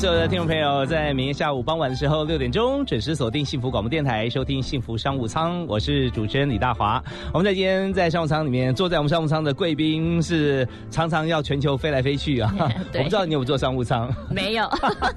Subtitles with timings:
[0.00, 5.62] 所有的听众朋友，在明天下午傍晚的时候六点钟准时锁定幸福广播电台，收听幸福商务舱。
[5.66, 7.04] 我是主持人李大华。
[7.34, 12.50] 我们在今天在商务舱里面，坐在我们商务舱的贵宾是常常要全球飞来飞去啊。
[12.96, 14.10] 我不知道你有没有坐商务舱？
[14.30, 14.66] 没有，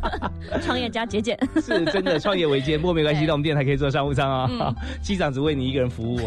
[0.61, 4.75] 创业家节俭是真的创业维艰，不过没关系， 到我们电台可以坐商务舱啊。
[5.01, 6.19] 机长只为你一个人服务。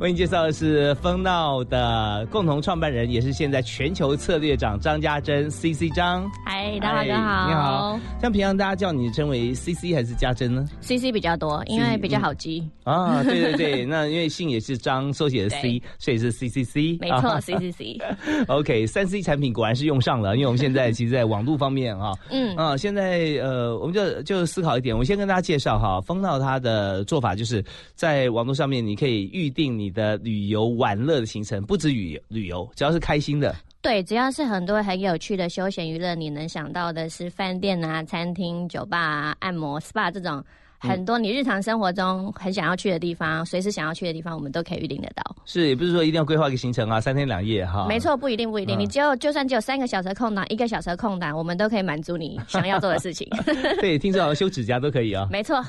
[0.00, 6.26] 为你介绍的是风闹的共同创办人，也是现在全球策略长张家珍 C C 张。
[6.46, 7.48] 嗨，大华哥好。
[7.48, 13.22] 你好，像平常大家叫你称为 C C 还是家珍呢？C C 比较多，因为比较好记啊。
[13.22, 16.98] 对对对， 那因为姓也是张，缩写的 C，所以是 C C C。
[17.00, 17.98] 没错，C C C。
[18.48, 33.54] OK，三 C 产品果然是用上了，因为我们现在其实，在网络方面啊，嗯啊，现在呃，我们就就思考一点，我先跟大家介绍哈，风道它的做法就是在网络上面，你可以预定你的旅游玩乐的行程，不止旅旅游，只要是开心的。
[33.82, 40.42] 对，只要是很多很有趣的休闲娱乐，你能想到的是饭店啊、餐厅、酒吧、按摩、SPA 这种。
[40.82, 45.22] 很多你日常生活中很想要去的地方，随时想要去的地方，我们都可以预定得到。
[45.44, 47.86] 是，也不是说一定要规划一个行程啊，三天两夜哈。
[47.88, 48.78] 没错，不一定，不一定。
[48.78, 53.28] 你只有就算只有三个小时空档，一个小时空档，我们都可以满足你想要做的事情。
[53.80, 55.28] 对，听说好像修指甲都可以啊。
[55.30, 55.64] 没错。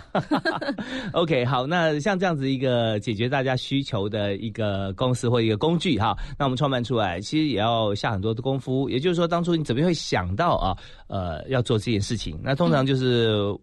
[1.14, 8.89] OK，好，那像这样子一个解决大家需求的一个公司或一个工具哈，那我们创办出来，其实也要下很多的功夫。
[8.89, 12.39] 也就是说，当初你怎么会想到啊，呃，要做这件事情？
[12.44, 13.56] 那通常就是。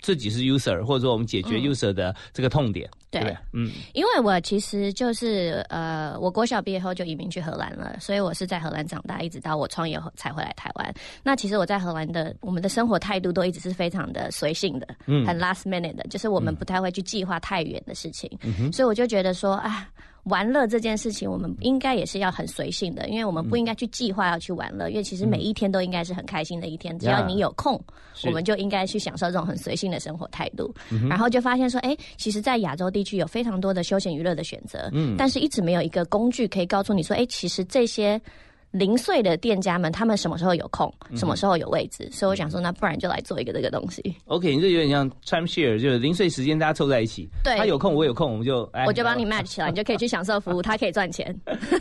[0.00, 10.94] 自己是 user，或者说我们解决 user 的这个痛点，对，嗯，因为我其实就是呃，我国小毕业后就移民去荷兰了，所以我是在荷兰长大，一直到我创业后才回来台湾。
[11.22, 19.88] 那其实我在荷兰的我们的生活态度都一直是非常的随性的，嗯，很 last minute 的，就是我们不太会去计划太远的事情，嗯所以我就觉得说啊。
[20.28, 26.98] 玩乐这件事情，我们应该也是要很随性的，因为我们不应该去计划要去玩乐，因为其实每一天都应该是很开心的一天。
[26.98, 27.80] 只要你有空，
[28.24, 30.74] 我们就应该去享受这种很随性的生活态度。
[31.08, 38.20] 然后就发现说，哎，其实，在亚洲地区有非常多的休闲娱乐的选择，嗯，但是一直没有一个工具可以告诉你说，哎，其实这些。
[38.70, 44.02] 零碎的店家们，他们什么时候有空，什么时候有位置，所以我想说，那不然就来做一个这个东西。
[44.26, 51.34] OK，你这有点像 time share，就是零碎时间大家凑在一起，对，他有空我有空，我们就我就帮你 match 起来，你就可以去享受服务， 他可以赚钱。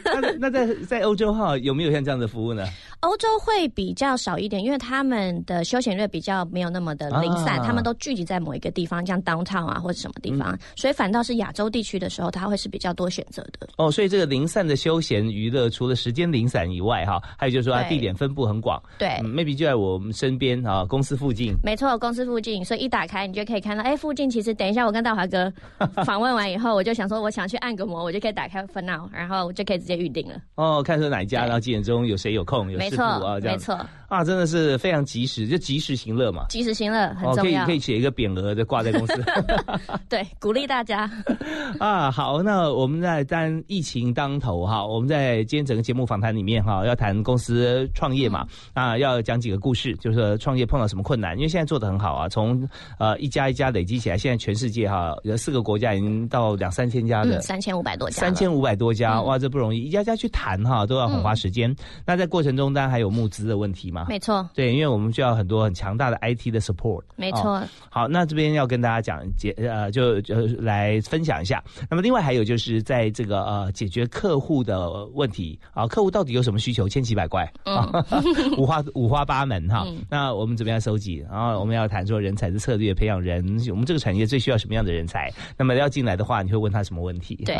[0.05, 2.65] 那那在在欧洲哈有没有像这样的服务呢？
[3.01, 13.67] 欧洲会比较少一点，因为他们的休闲乐比较没有那么的零散，他们都聚集在某一个地方，像 downtown 啊或者什么地方，所以反倒是亚洲地区的时候，他会是比较多选择的。
[13.77, 18.81] 哦，所以这个零散的休闲娱乐，除了时间零散以外，哈，还有就是说它地点分布很广。
[18.97, 21.53] 对，maybe 就在我们身边啊，公司附近。
[21.63, 25.51] 没错，公司附近，所以一打开你就可以看到，哎，附近其实等一下我跟大华哥
[26.05, 30.35] 访问完以后，我就想说我想去按个摩，我就可以打开 f n o 然后我就可以直接预定了。
[30.55, 33.55] 哦，看说哪一家，然后几点钟有谁有空，有师傅啊这样。
[33.55, 33.75] 没错
[34.07, 36.45] 啊，真的是非常及时，就及时行乐嘛。
[36.49, 39.23] 及时行乐很重要，可以可以写一个匾额的挂在公司。
[40.07, 41.11] 对，鼓励大家。
[41.77, 52.65] 啊，好，那我们在当疫情当头哈，我们在今天整个节目访谈里面哈，要谈公司创业嘛，啊，要讲几个故事，就是创业碰到什么困难，因为现在做的很好啊，从
[52.99, 61.75] 呃一家一家累积起来，现在全世界哈有四个国家已经到两三千家的，三千五百多家，三千五百多家，哇，这不容易，一家家去谈哈，都要很花时间。
[62.05, 63.07] 那在过程中当然还有。
[63.17, 64.05] 募资的问题吗？
[64.07, 67.01] 没错，对，因为我们需要很多很强大的 IT 的 support。
[67.15, 71.63] 没错，好，那这边要跟大家讲解，呃，就就来分享一下。
[71.89, 77.89] 那么另外还有就是在这个呃解决客户的问题啊，客户到底有什么需求，千奇百怪啊，
[78.57, 79.85] 五花 五花八门哈。
[80.09, 81.25] 那我们怎么样收集？
[81.29, 85.31] 然后我们要谈说人才的策略，培养人，我们这个产业最需要什么样的人才？
[85.57, 87.35] 那么要进来的话，你会问他什么问题？
[87.45, 87.57] 对，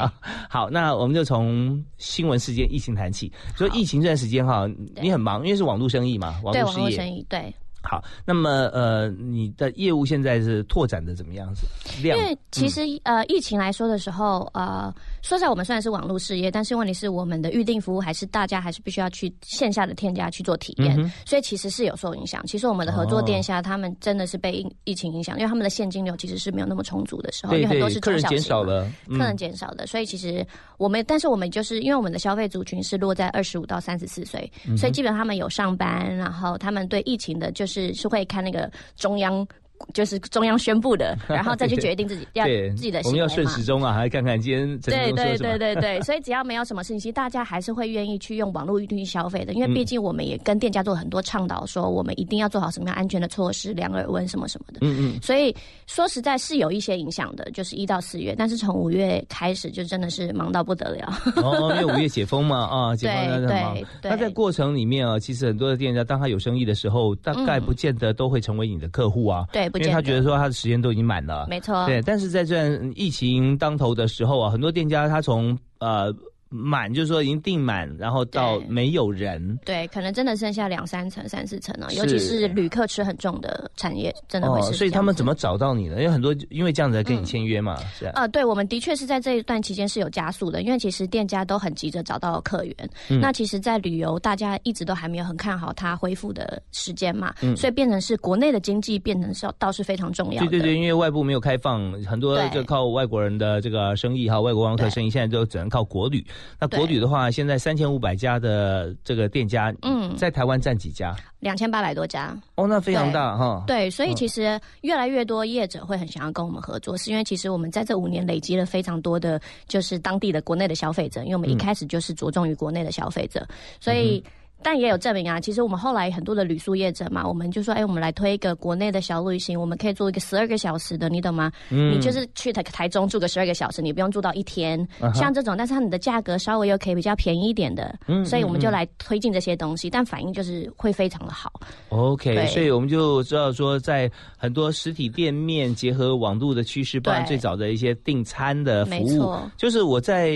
[0.49, 3.31] 好，那我们就从新闻事件疫情谈起。
[3.55, 4.69] 所以疫情这段时间哈，
[5.01, 5.37] 你很忙。
[5.47, 7.53] 因为是网络生意嘛，网络生意对。
[7.83, 11.65] 好，那么呃，你的业务现在是拓展的怎么样子？
[12.03, 22.45] 因为其实呃，疫情来说的时候，呃，说实在，我们虽然是网络事业，但是问题是我们的预定服务还是大家还是必须要去线下的店家去做体验，所以其实是有受影响。
[22.45, 30.45] 其实我们的合作店家他们真的是被疫情影响，因为他们的现金流其实是没有那么充足的时候，因为很多是客人减少了，客人减少的，所以其实
[30.77, 38.71] 我们，但是我们就是因为我们的消费族群是落在二十五到三十四岁，所以基本上他们有上班，然后他们对疫情的就是是是会看那个。
[38.95, 39.45] 中央
[39.93, 43.27] 就是中央宣布的， 然后再去决定自己要对自己的我们要。
[43.27, 54.79] 顺时钟啊，还看看今天陈对对对对对，所以只要没有什么事情，其实大家还是会愿意去用网络预订消费的，因为毕竟我们也跟店家做了很多倡导，说我们一定要做好什么样安全的措施，量耳温什么什么的。
[54.81, 61.13] 嗯嗯，所以说实在是有一些影响的，就是一到四月，但是从五月开始就真的是忙到不得了。
[61.35, 63.85] 哦，因为五月解封嘛， 啊，解封那对很忙对。
[64.01, 69.45] 对那在过程里面啊，其实很多的店家，当他有生意的时候，大概不见得都会成为你的客户啊。
[69.51, 71.47] 对，不因为他觉得说他的时间都已经满了。
[71.49, 76.13] 没错，对，但是在这段疫情当头的时候啊，很多店家他从呃
[76.49, 79.57] 满，就是说已经订满，然后到没有人。
[79.63, 85.33] 对，可能真的剩下两三层、三四层了，尤其是旅客吃很重的产业，真的会是、哦，所以他们怎么？
[85.37, 85.97] 找到你呢？
[85.97, 88.13] 因为很多因为这样子来跟你签约嘛，是啊。
[88.15, 92.75] 呃，对，我们的确是在这一段期间是有加速的，因为其实店家都很急着找到客源。
[93.09, 100.49] 嗯那其实，在旅游大家一直都还没有很看好它恢复的时间嘛，嗯所以变成是国内的经济变成是倒是非常重要的。
[100.49, 106.25] 对对对，因为外部没有开放，很多就靠外国人的这个生意哈，外国观光客生意现在都只能靠国旅。
[106.59, 111.15] 那国旅的话，现在三千五百家的这个店家，嗯在台湾占几家？
[111.39, 112.35] 两千八百多家。
[112.55, 113.63] 哦，那非常大哈。
[113.67, 123.47] 对，所以嗯其实越来越多业者会很想要跟我们合作，是因为其实我们在这五年累积了非常多的，就是当地的国内的消费者，因为我们一开始就是着重于国内的消费者，
[123.79, 124.23] 所以。
[124.63, 131.51] 但也有证明啊，其实我们后来很多的旅宿业者嘛，我们就说，哎，我们来推一个国内的小旅行，我们可以做一个十二个小时的，你懂吗？
[131.69, 131.91] 嗯。
[131.91, 141.51] 你就是去台台中住个十二个小时，你不用住到一天，啊像这种，但是它你的价格稍微又可以比较便宜一点的，嗯所以我们就来推进这些东西，但反应就是会非常的好。
[141.89, 150.35] OK，所以我们就知道说，在很多实体店面结合网络的趋势，包含最早的一些订餐的服务，就是我在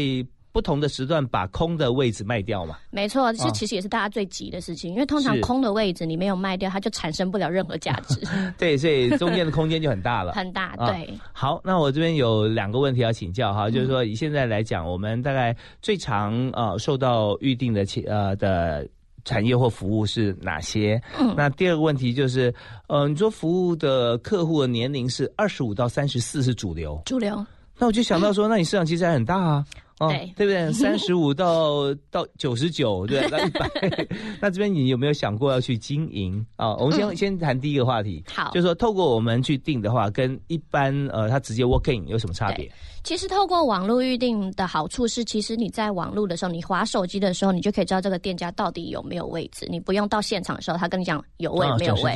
[0.52, 2.78] 不同的时段把空的位置卖掉嘛。
[2.90, 8.20] 没错，这啊其实也是大家最急的事情，因为通常空的位置你没有卖掉，它就产生不了任何价值，
[8.58, 10.34] 对，所以中间的空间就很大了。
[10.38, 10.76] 很大。
[10.78, 18.88] 啊对，好，那我这边有两个问题要请教哈，嗯就是说以现在来讲，我们大概最常呃受到预定的企呃的
[19.26, 21.02] 产业或服务是哪些？
[21.20, 22.54] 嗯那第二个问题就是，
[22.88, 27.46] 呃，你说服务的客户的年龄是二十五到三十四是主流，主流
[27.78, 29.66] 那我就想到说，那你市场其实还很大啊。
[30.02, 30.74] 哦，对对不对？
[30.74, 33.70] 三十五到到九十九，对，到一百。
[34.42, 36.76] 那这边你有没有想过要去经营啊？
[36.78, 42.72] 我们先、嗯先谈第一个话题，好就是说透过我们去定的话，跟一般呃他直接 work in 有什么差别？
[43.04, 52.12] 其实透过网络预定的好处是，其实你在网络的时候，你划手机的时候，你就可以知道这个店家到底有没有位置，你不用到现场的时候，他跟你讲有位啊没有位。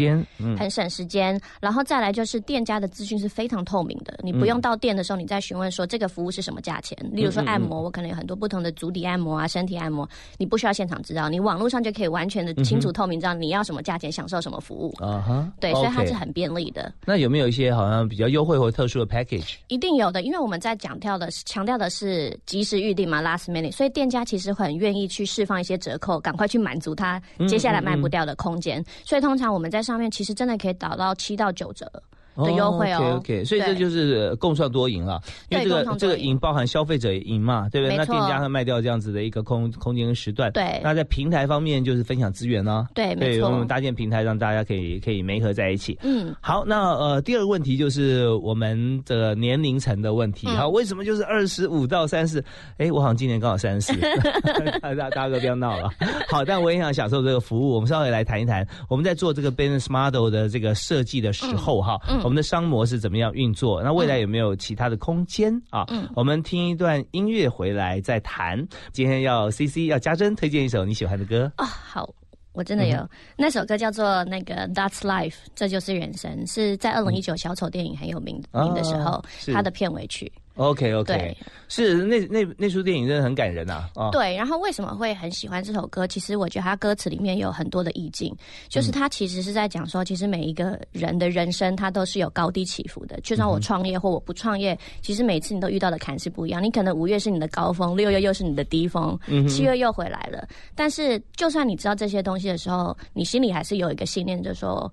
[0.58, 6.98] 很省时间，然后再来就是店家的资讯是非常透明的，你不用到店的时候，你再询问说这个服务是什么价钱。
[7.12, 10.08] 例如说按摩，我可能有很多不同的足底按摩啊、身体按摩，
[10.38, 14.94] 你不需要现场知道，你网络上就可以完全的清楚透明知道你要什么价钱，享受什么服务。
[15.04, 16.94] 啊哈，对，所以它是很便利的。
[17.06, 19.56] 那有没有一些好像比较优惠或特殊的 package？
[19.68, 28.83] 一定有的，因为我们在讲跳的是强调的是及时预定嘛，last minute，所以店家其实很愿意去释放一些折扣，赶快去满足他接下来卖不掉的空间。
[29.04, 31.92] 所以通常我们在上面其实真的可以打到七到九折。
[32.38, 37.96] 的优惠哦 OK OK，所以这就是呃共创多赢了，因为这个这个赢赢包含消费者赢嘛，对不对？
[37.96, 40.52] 那店家会卖掉这样子的一个空空间跟时段。
[40.52, 43.66] 对那在平台方面就是分享资源呢、对，没对，我们错。
[43.66, 45.98] 搭建平台让大家可以可以媒合在一起。
[46.02, 50.48] 嗯，好，那呃，第二个问题就是我们的年龄层的问题。
[50.48, 52.44] 嗯好，为什么就是二十五到三十？
[52.78, 53.94] 哎，我好像今年刚好三十，
[54.81, 55.90] 大大大哥不要闹了。
[56.28, 57.76] 好，但我也想享受这个服务。
[57.76, 63.84] 我们稍微来谈一谈，我们在做这个 business model 的这个设计的时候，哈、嗯我们的商模是怎么样运作？
[63.84, 65.86] 那未来有没有其他的空间啊？
[65.90, 68.58] 嗯我们听一段音乐回来再谈。
[68.92, 71.52] 今天要 C C 要加珍推荐一首你喜欢的歌。
[71.58, 72.10] 哦，好。
[72.54, 79.22] 我真的有、嗯那首歌叫做那个《That's Life》，这就是人生，是在二零一九小丑电影很有名名的时候，
[79.54, 80.32] 它的片尾曲。
[80.56, 84.09] OK OK，是那那那出电影真的很感人呐啊。
[84.12, 86.07] 对，然后为什么会很喜欢这首歌？
[86.07, 88.33] 其实我觉得它歌词里面有很多的意境，
[88.69, 93.19] 就是它其实是在讲说，其实每一个人的人生，它都是有高低起伏的。
[93.21, 96.64] 就算我创业或我不创业，其实每次你都遇到的坎是不一样。
[96.64, 99.19] 你可能五月是你的高峰，六月又是你的低峰，
[99.50, 100.47] 七月又回来了。
[100.74, 104.90] 但是，就算你知道这些东西的时候，你心里还是有一个信念，就是说。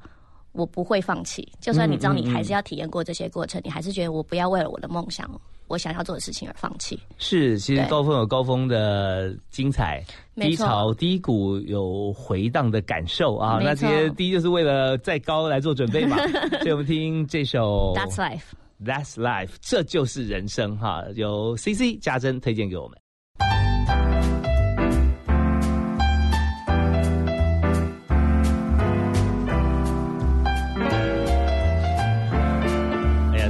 [0.52, 5.28] 我不会放弃，就算你知道你还是要体验过这些过程，你还是觉得我不要为了我的梦想，
[5.68, 6.98] 我想要做的事情而放弃。
[7.18, 10.02] 是，其实高峰有高峰的精彩，
[10.36, 13.58] 低潮低谷有回荡的感受啊。
[13.62, 16.16] 那这些低就是为了再高来做准备嘛。
[16.60, 18.42] 所以我们听这首 That's life。
[18.84, 21.04] That's Life，这就是人生哈。
[21.14, 22.98] 由 C C 加珍推荐给我们。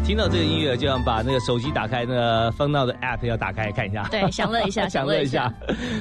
[0.04, 4.06] 听到这个音乐，就想把那个手机打开，那个风闹的 App 要打开看一下。
[4.10, 5.50] 对， 享乐一下，享乐一下。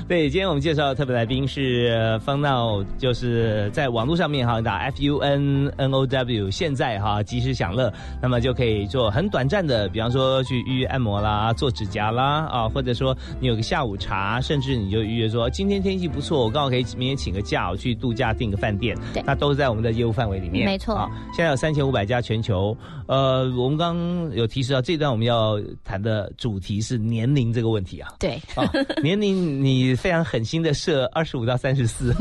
[0.07, 20.65] 对，今天我们介绍的特别来宾是风闹，就是在网络上面哈打 F U N N O W，现在哈及时享乐，那么就可以做很短暂的，比方说去预约按摩啦、做指甲啦啊，或者说你有个下午茶，甚至你就预约说今天天气不错，我刚好可以明天请个假，我去度假订个饭店，对，那都是在我们的业务范围里面。
[20.65, 23.90] 没错，现在有三千五百家全球，呃，我们刚
[24.33, 28.13] 有提示到这段我们要谈的主题是年龄这个问题啊。
[28.19, 28.41] 对，
[29.01, 32.13] 年龄你非常狠心的设二十五到三十四，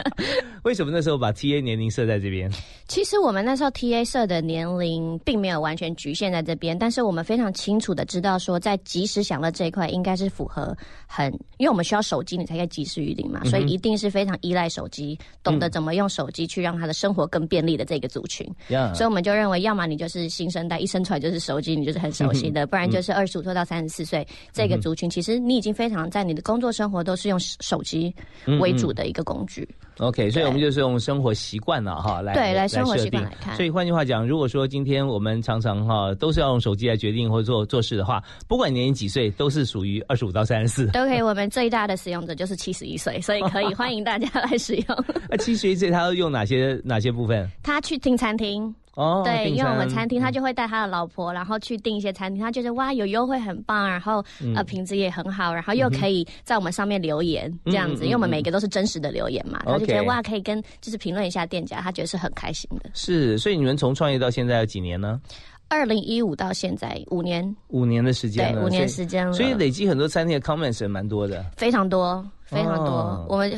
[0.64, 2.50] 为什么那时候把 T A 年龄设在这边？
[2.86, 18.46] 其实我们那时候 T A 设的年龄并没有完全局限在这边，但是我们非常清楚的知道说，在即时享乐这一块应该是符合很，因为我们需要手机你才可以及时预定嘛，所以一定是非常依赖手机，懂得怎么用手机去让他的生活更便利的这个族群。
[18.94, 28.14] 所以我们就认为，要么你就是新生代，一生出来就是手机，你就是很熟悉的；不然就是二十五岁到三十四岁这个族群，其实你已经非常在你的工作生活都是用手机
[28.60, 29.66] 为主的一个工具。
[29.98, 33.56] OK，所以我们就是用生活习惯了哈来对来生活习惯来看。
[33.56, 40.86] 所以换句话讲，如果说今天我们常常哈都是要用手机来决定或做做事的话，不管年龄几岁，都是属于二十五到三十四。
[40.88, 41.22] 都可以。
[41.22, 45.04] 我们最大的使用者就是七十一岁，所以可以欢迎大家来使用。
[45.28, 47.48] 那七十一岁他要用哪些哪些部分？
[47.62, 48.74] 他去订餐厅。
[48.94, 62.90] 哦，对，因为我们餐厅，他就会带他的老婆，然后去订一些餐厅，他觉得哇有优惠很棒，然后呃品质也很好，然后又可以在我们上面留言这样子，因为我们每个都是真实的留言嘛，他就觉得哇可以跟就是评论一下店家，他觉得是很开心的。
[62.94, 65.20] 是，所以你们从创业到现在有几年呢？
[65.68, 73.52] 二零一五到现在五年，五年的时间，对，五年时间了，所以累积很多餐厅的 comments 也蛮多的，非常多，非常多，我们。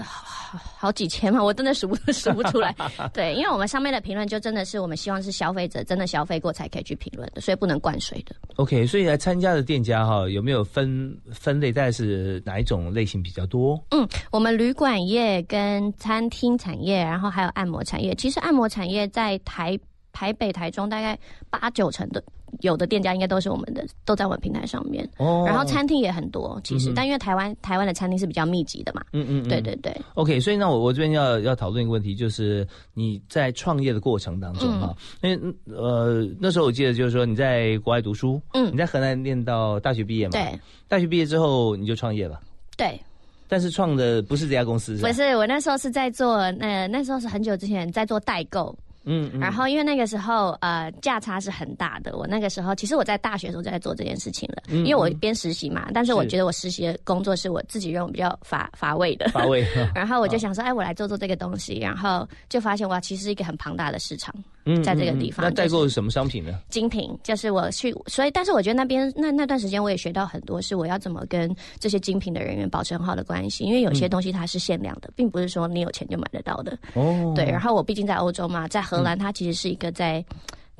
[0.77, 2.75] 好几千嘛，我真的数不数不出来。
[3.15, 8.35] 对，因为我们上面的评论就真的是我们希望是消费者真的消费过才可以去评论的，所以不能灌水的。
[8.57, 11.71] OK，所以来参加的店家哈，有没有分分类？
[11.71, 13.81] 大概是哪一种类型比较多？
[13.91, 18.13] 嗯，我们旅馆业跟餐厅产业，然后还有按摩产业。
[18.17, 19.79] 其实按摩产业在台
[20.13, 22.23] 台北、台中大概八九成的。
[22.63, 25.09] 有的店家应该都是我们的，都在我们平台上面。
[25.19, 29.01] 哦，然后餐厅也很多，其实，但因为台湾台湾的餐厅是比较密集的嘛。
[29.13, 29.97] 嗯嗯，对对对。
[30.15, 42.41] OK，所以那我我这边要要讨论一个问题，就是你在创业的过程当中啊，因为呃那时候我记得就是说你在国外读书，嗯，你在河南念到大学毕业嘛，对，大学毕业之后你就创业了，
[42.77, 43.01] 对。
[43.47, 48.77] 但是创的不是这家公司，不是我那时候是在做，那那时候是很久之前在做代购。
[49.05, 59.67] 嗯，然后因为那个时候呃价差是很大的，我那个时候其实我在大学的时候就在做这件事情了，因为我边实习嘛，但是我觉得我实习的工作是我自己认为比较乏乏味的，乏味。
[59.95, 64.35] 然后我就想说，哎，我来做做这个东西，然后就发现哇，其实是一个很庞大的市场，
[64.83, 65.45] 在这个地方。
[65.45, 66.59] 那代购是什么商品呢？
[66.69, 76.79] 精品，就是我去，所以但是我觉得那边那那段时间我也学到很多，是我要怎么跟这些精品的人员保持很好的关系，因为有些东西它是限量的，并不是说你有钱就买得到的。
[76.93, 77.47] 哦，对。
[77.47, 79.71] 然后我毕竟在欧洲嘛，在荷兰，它其实是。
[79.71, 80.25] 一个在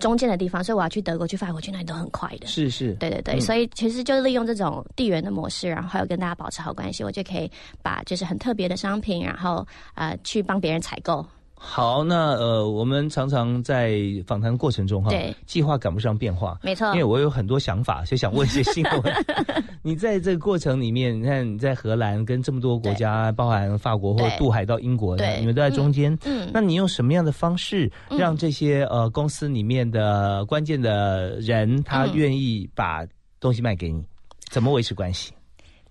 [0.01, 2.47] 中间的地方，所以我要去德国、去法国、去那里都很快的。
[2.49, 7.49] 是是，对对对，所以其实就是利用这种地缘的模式，然后还有跟大家保持好关系，我就可以
[7.83, 11.25] 把就是很特别的商品，然后呃去帮别人采购。
[11.63, 15.11] 好，那呃，我们常常在访谈过程中哈，
[15.45, 16.87] 计划赶不上变化，没错。
[16.93, 19.03] 因为我有很多想法，就想问一些新闻。
[19.83, 26.17] 你在这个过程里面，你看你在荷兰跟这么多国家，包含法国或渡海到英国的，你们都在中间。
[26.25, 33.07] 嗯，那你用什么样的方式让这些呃公司里面的关键的人他愿意把
[33.39, 34.03] 东西卖给你？
[34.49, 35.33] 怎么维持关系？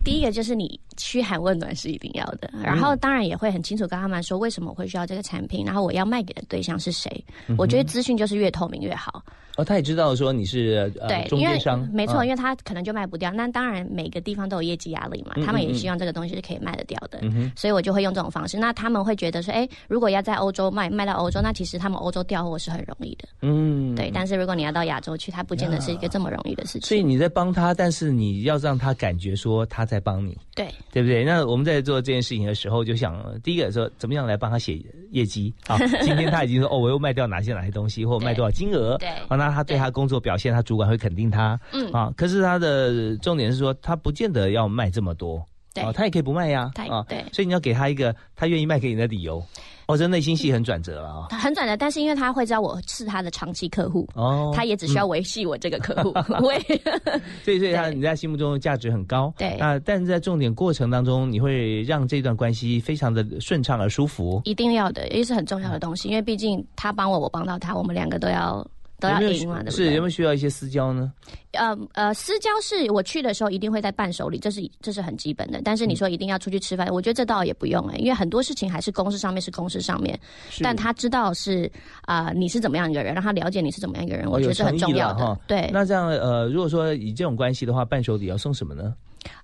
[0.04, 0.80] 第一个就是你。
[1.00, 7.10] 嘘寒问暖是一定要的，然后当然也会很清楚跟他们说为什么我会需要这个产品，然后我要卖给的对象是谁。
[7.58, 9.24] 我觉得资讯就是越透明越好。
[9.56, 13.30] 哦，他也知道说你是对中间商，没错，因为他可能就卖不掉。
[13.32, 17.20] 那当然每个地方都有业绩压力嘛，他们也希望这个东西是可以卖得掉的。
[17.58, 18.58] 所以我就会用这种方式。
[18.58, 23.28] 那他们会觉得说，哎，如果要在欧洲卖卖到欧洲，那其实他们欧洲调货是很容易的。
[23.42, 24.10] 嗯，对。
[24.14, 26.82] 但是如果你要到亚洲去，它不见得是一个这么容易的事情。
[26.84, 30.38] 所以你在帮他，但是你要让他感觉说他在帮你。
[30.56, 31.24] 对，对不对？
[31.24, 34.80] 那我们在做这件事情的时候，就想第一个说，怎么样来帮他写
[35.12, 35.78] 业绩 啊？
[36.02, 38.98] 今天他已经说，哦，我又卖掉哪些哪些东西，或卖多少金额？
[38.98, 41.60] 对，啊，那他对他工作表现，他主管会肯定他。
[41.74, 45.46] 嗯，啊，可是他的重点是说，他不见得要卖这么多。
[45.76, 46.72] 哦，他也可以不卖呀。
[46.90, 49.42] 啊，对，所以你要给他一个他愿意卖给你的理由。
[49.90, 51.28] 哦，这内心戏很转折了啊！
[51.36, 56.14] 很转折，但是因为他会知道我是他的长期客户，哦，他也只需要维系我这个客户，
[56.46, 56.60] 为，
[57.44, 68.66] 所以所以他你在心目中的价值很高，对啊，但是在重点过程当中，你会让这段关系非常的顺畅而舒服，一定要的，也是很重要的东西，因为毕竟他帮我，我帮到他，我们两个都要。
[69.00, 69.96] 都要有没有赢嘛，对不是有没？
[69.98, 71.12] 有需要一些私交呢？
[71.54, 75.62] 呃呃，私交是我去的时候一定会在伴手礼，这是这是很基本的。
[75.64, 80.20] 但是你说一定要出去吃饭，我觉得这倒也不用哎、因为很多事情还是公事上面是公事上面，
[80.62, 85.40] 但他知道是啊、你是怎么样一个人，让他了解你是怎么样一个人，我觉得是很重要的。
[85.48, 88.94] 对那这样呃，如果说以这种关系的话，伴手礼要送什么呢？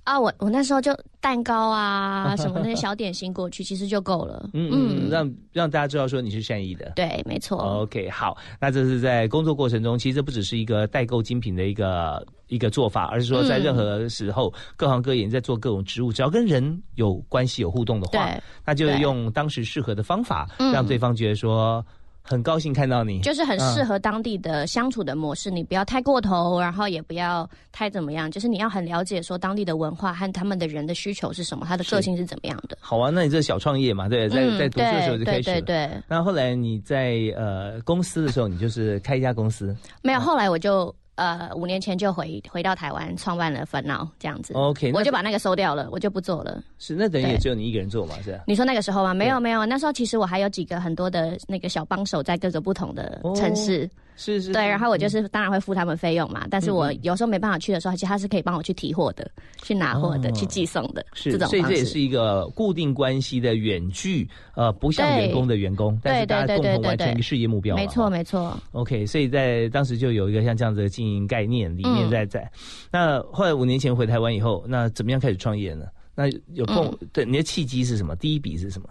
[0.04, 4.50] 啊，我我那时候就蛋糕啊 什么那些小点心过去，其实就够了。
[4.54, 6.94] 嗯嗯，让让大家知道说你是善意的。
[6.96, 7.58] 对，没错。
[7.58, 18.30] OK，好，那这是在工作过程中，其实这不只是一个代购精品的一个一个做法，而是说在嗯任何时候、各行各业你在做各种职务，只要跟人有关系、有互动的话，
[18.66, 21.86] 那就用当时适合的方法，嗯让对方觉得说
[22.28, 23.22] 很高兴看到你。
[23.22, 32.78] 就是很嗯适合当地的相处的模式，你不要太过头，然后也不要太怎么样，就是你要很了解说当地的文化和他们的人的需求是什么，他的个性是怎么样的。
[32.82, 35.56] 好啊，那你这小创业嘛，对，在嗯在读书的时候就开始了。
[35.56, 44.54] 对对对，那后来你在呃公司的时候，你就是开一家公司没有，后来我就呃五年前就回回到台湾，创办了烦恼这样子。
[44.54, 46.62] ，OK，我就把那个收掉了，我就不做了。
[46.78, 48.44] 是那等于也只有你一个人做嘛，是吧？
[48.48, 49.14] 你说那个时候吗？
[49.14, 59.30] 没有没有，那时候其实我还有几个很多的那个小帮手在各个不同的城市，是是，对，然后我就是当然会付他们费用嘛，但是我有时候没办法去的时候，其实他是可以帮我去提货的，
[59.62, 61.48] 去拿货的，哦去寄送的，是这，种。
[61.50, 67.76] 所以这也是一个固定关系的远距，呃，不像员工的员工，但是对对大家共同对对对完成一个事业目标。
[67.76, 72.52] 没错没错，OK，所以在当时就有一个像这样子的经营概念理念嗯在在。
[72.92, 75.86] 那后来五年前回台湾以后，那怎么样开始创业呢？
[76.16, 78.16] 那有碰、嗯对你的契机是什么？
[78.16, 78.88] 第一笔是什么？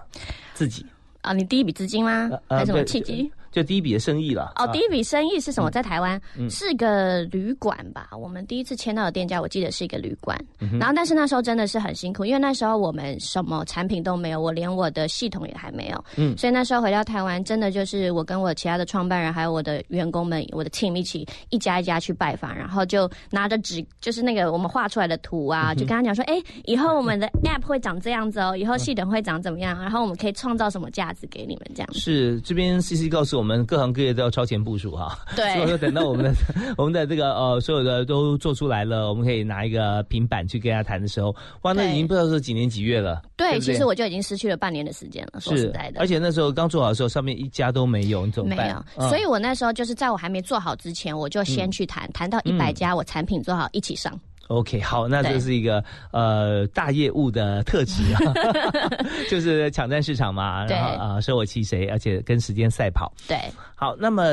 [0.52, 0.84] 自己
[1.22, 2.28] 啊，你第一笔资金吗？
[2.48, 3.32] 呃还是什么契机？
[3.54, 4.52] 就第一笔的生意了。
[4.56, 5.70] 哦，啊第一笔生意是什么？
[5.70, 8.08] 在台湾嗯是个旅馆吧？
[8.18, 10.36] 我们第一次签到的店家，我记得是一个旅馆。
[10.58, 16.04] 嗯然后，但是那时候真的是很辛苦，因为那时候我们什么产品都没有，我连我的系统也还没有。
[16.16, 31.94] 嗯所以那时候回到台湾，真的就是我跟我其他的创办人还有我的员工们，我的 team 一起一家一家去拜访，然后就拿着纸，就是那个我们画出来的图啊，就跟他讲说，哎，以后我们的 app 会长这样子哦，以后系统会长怎么样，然后我们可以创造什么价值给你们这样。
[31.94, 35.16] 是这边 CC 告诉我们，各行各业都要超前部署哈。
[35.36, 36.32] 对 所以说等到我们的
[36.76, 43.22] 我们的这个呃所有的都做出来了，我们可以拿一个平板去跟他谈的时候，哇，那已经不知道是几年几月了。
[43.36, 45.40] 对，不其实我就已经失去了半年的时间了。
[45.40, 48.66] 说实是在，的，而且那时候刚做好的时候，上面一家都没有，你怎么办？
[48.66, 54.18] 没有，嗯所以我那时候就是在我还没做好之前，我就先去谈，谈到一百家，我产品做好一起上。
[54.48, 58.20] OK，好，那这是一个呃大业务的特质啊，
[59.30, 63.12] 就是抢占市场嘛，然后啊、舍我其谁，而且跟时间赛跑。
[63.26, 63.38] 对，
[63.74, 64.24] 好，那么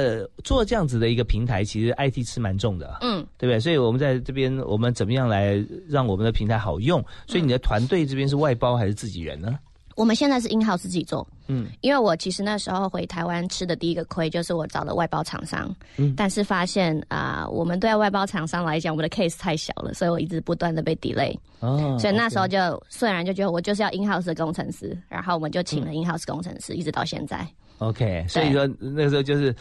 [0.44, 3.60] 做这样子的一个平台，其实 IT 吃蛮重的，嗯，对不对？
[3.60, 7.04] 所以我们在这边，我们怎么样来让我们的平台好用？
[7.28, 9.58] 所以你的团队这边是外包还是自己人呢？
[9.96, 11.28] 我们现在是 in house 自己做。
[11.48, 16.14] 嗯，因为我其实那时候回台湾吃的第一个亏就是我找了外包厂商，嗯。
[16.16, 27.46] 但是发现啊、我们对外包厂商来讲，我们的 case 太小了，所以我一直不断的被 delay，、哦，所以那时候就虽然就觉得我就是要 in house 的工程师，然后我们就请嗯了 in house 工程师，一直到现在。
[27.80, 29.56] OK，所以说那时候就是，呃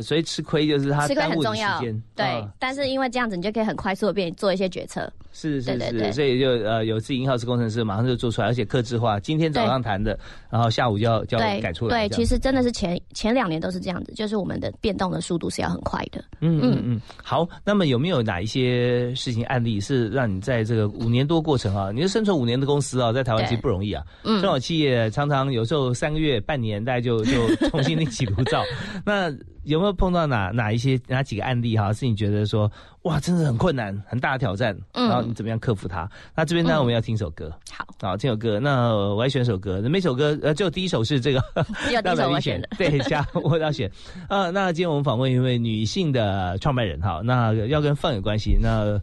[0.00, 5.12] 所以吃亏就是他吃亏耽误你很重要时间，，对，啊但是因为这样子，你就可以很快速的变做一些决策。
[5.32, 10.18] 是是是，所以就呃有自己 in house 工程师马上就做出来，而且克制化，今天早上谈的，
[10.50, 12.08] 然后下午就要就要改出来。
[12.08, 16.22] 对，其实真的是前前两年都是这样子，就是我们的变动的速度是要很快的。
[16.40, 17.48] 嗯嗯嗯，好。
[17.64, 21.92] 那么有没有哪一些事情案例是让你在这个五年多过程啊？
[21.92, 24.04] 你是生存五年的公司啊，在台湾其实不容易啊。
[24.24, 28.64] 嗯中小企业常常有时候三个月、半年，大家就就重新另起炉灶。
[29.06, 29.30] 那
[29.64, 32.70] 有没有碰到哪哪一些哪几个案例哈、是你觉得说
[33.02, 36.08] 哇，真的很困难、很大的挑战，嗯然后你怎么样克服它？
[36.34, 37.52] 那这边呢，嗯我们要听首歌。
[37.70, 38.58] 好，好，听首歌。
[38.58, 41.40] 那我来选首歌，每首歌呃，就第一首是这个，
[41.86, 42.68] 只有第一首 我选的。
[42.78, 43.90] 对，加我要选。
[44.28, 48.56] 啊，那今天我们访问一位女性的创办人哈，那要跟放有关系。
[48.60, 49.00] 那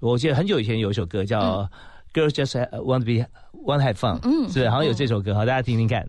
[0.00, 1.62] 我记得很久以前有一首歌叫
[2.12, 3.26] 《Girls Just Want to Be
[3.64, 6.08] Want to Have Fun》，嗯是好像有这首歌，好，大家听听看。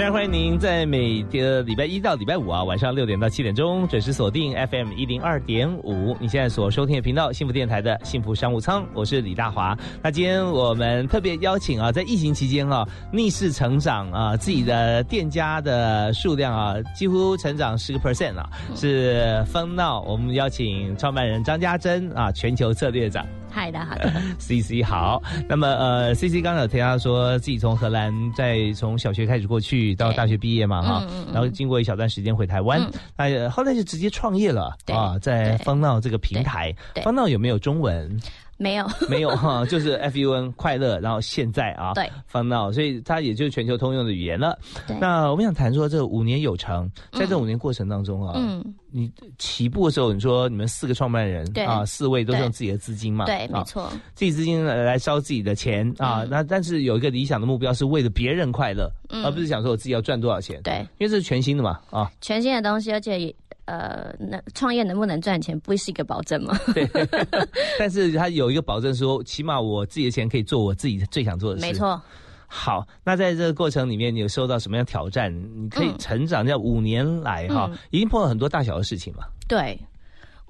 [0.00, 6.16] 非常欢迎您在每个礼拜一到礼拜五啊晚上六点到七点钟准时锁定 FM 一零二点五。
[6.18, 9.76] 你现在所收听的频道幸福电台的幸福商务舱，我是李大华。
[10.02, 12.82] 那今天我们特别邀请啊，在疫情期间啊
[13.12, 20.00] 逆势成长啊，自己的店家的数量啊几乎成长十个 percent 啊，是风闹。
[20.04, 23.22] 我们邀请创办人张家珍啊，全球策略长。
[23.50, 24.12] 好的，好的。
[24.38, 38.20] C C 好，那么呃，C C 刚才有听他说自己从荷兰在从小学开始过去到大学毕业嘛哈然后经过一小段时间回台湾嗯，那后来就直接创业了啊，在方闹这个平台方闹有没有中文？
[38.60, 44.58] 没有， 没有哈，就是 F U N 快乐，然后现在啊，对，Fun Now，所以它也就是全球通用的语言了。
[45.00, 51.64] 那我们想谈说，这五年有成，在这五年过程当中啊，嗯，你起步的时候，你说你们四个创办人对。
[51.64, 56.28] 啊，四位都是用自己的资金嘛，对，没啊，错，自己资金来来烧自己的钱啊，嗯。
[56.30, 59.24] 那但是有一个理想的目标是为了别人快乐，嗯。
[59.24, 63.34] 而不是想说我自己要赚多少钱，对，因为这是全新的嘛，啊，全新的东西，而且也
[63.70, 66.58] 呃，那创业能不能赚钱，不是一个保证吗。
[66.74, 66.88] 对，
[67.78, 71.72] 但是他有一个保证说，起码我自己的钱可以做我自己最想做的事，没。
[71.72, 72.00] 错，
[72.48, 75.32] 好，那在这个过程里面，你有受到什么样挑战？
[75.32, 79.22] 你可以嗯成长，这样五年来哈，嗯一定碰到很多大小的事情嘛。
[79.46, 79.78] 对。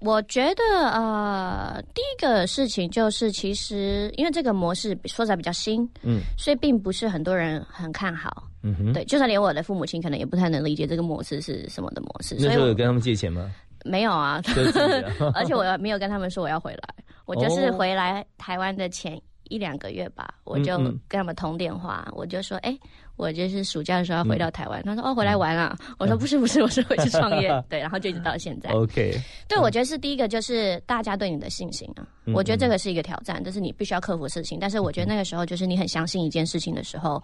[0.00, 6.20] 我觉得呃，第一个事情就是，其实因为这个模式说起来比较新，嗯。
[6.38, 8.44] 所以并不是很多人很看好。
[8.62, 13.50] 嗯哼，对，就算连我的父母亲可能也不太能理解这个模式是什么的模式，那所以我时候有跟他们借钱吗？
[13.84, 14.42] 没有啊，
[15.34, 17.72] 而且我没有跟他们说我要回来，我就是哦。
[17.78, 20.76] 回来台湾的前一两个月吧，我就
[21.08, 22.78] 跟他们通电话，我就说，哎、
[23.20, 24.83] 我就是暑假的时候要回到台湾。
[24.83, 25.76] 他说，哦，回嗯来玩啊。
[25.98, 27.48] 我说，不是不是，我是回去创业。
[27.68, 28.70] 对，然后就一直到现在。
[28.70, 29.14] OK，
[29.46, 32.06] 对，我觉得是第一个，就是大家对你的信心啊。
[32.24, 34.59] 嗯我觉得这个是一个挑战，这是你必须要克服的事情。
[34.59, 37.22] 但是我觉得那个时候，就是你很相信一件事情的时候，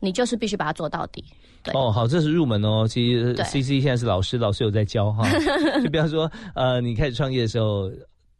[0.00, 1.24] 你就是必须把它做到底。
[1.62, 2.86] 对哦，好，这是入门哦。
[2.88, 5.28] 其实 C C 现在是老师，老师有在教哈。
[5.82, 7.90] 就比方说，呃，你开始创业的时候。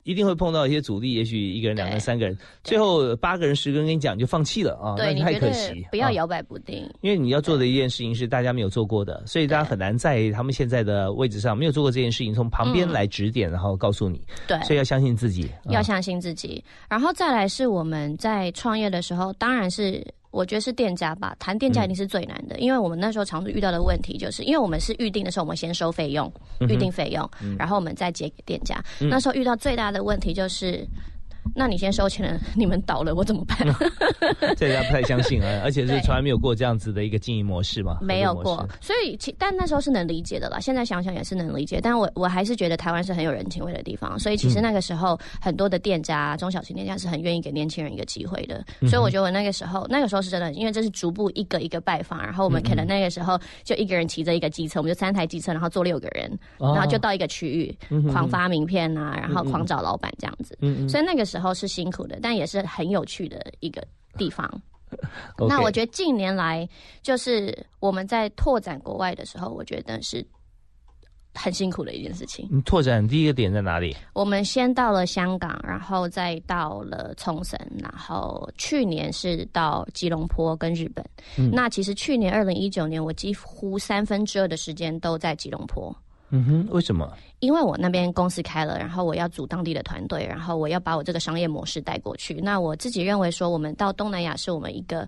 [0.05, 5.83] 一定会碰到一些阻力，也许一个人、两个人、三个人，最后八个人、十个人跟你讲，你就放弃了啊，那太可惜。
[5.83, 6.89] 啊不要摇摆不定。
[7.01, 15.49] 因为你要做的一件事情是大家没有做过的，所以大家很难在他们现在的位置上没有做过这件事情，从旁边嗯来指点，然后告诉你，对，所以要相信自己。
[15.65, 16.63] 啊要相信自己。
[16.89, 26.33] 然后再来是我们在创业的时候，当然是我觉得是店家吧，谈店家一定是最难的，因为我们那时候常遇到的问题就是，因为我们是预定的时候，我们先收费用，
[26.69, 28.83] 预定费用，然后我们再结给店家。
[28.99, 30.85] 那时候遇到最大的问题就是。
[31.55, 33.59] 那你先收钱了，你们倒了，我怎么办？
[34.57, 40.59] 这大家不太相信啊， 而且是从来没有过这样子的一个经营模式嘛，没有过所以其但那时候是能理解的啦。
[40.61, 48.65] 现在想想也是能理解，但我我还是觉得台湾是很有人情味的地方，所以其实那个时候很多的店家、中小型店家是很愿意给年轻人一个机会的。
[48.89, 57.77] 所以我觉得我那个时候，那个时候是真的，因为这是逐步一个一个拜访，然后我们可能那个时候就一个人骑着一个机车，我们就三台机车，然后坐六个人，哦然后就到一个区域，
[58.11, 60.57] 狂发名片啊，然后狂找老板这样子。
[60.61, 63.83] 嗯嗯所以那个时候是辛苦的，但也是很有趣的一个
[64.19, 64.47] 地方。
[65.49, 66.69] 那我觉得近年来，
[67.01, 70.23] 就是我们在拓展国外的时候，我觉得是
[71.33, 72.47] 很辛苦的一件事情。
[72.53, 73.97] 你拓展第一个点在哪里？
[74.13, 81.03] 我们先到了香港，然后再到了冲绳，然后去年是到吉隆坡跟日本。
[81.39, 85.91] 嗯那其实去年二零一九年，我几乎三分之二的时间都在吉隆坡。
[86.35, 87.13] 嗯哼，为什么？
[87.41, 92.41] 因为我那边公司开了，然后我要组当地的团队，然后我要把我这个商业模式带过去。
[92.43, 95.07] 那我自己认为说，我们到东南亚是我们一个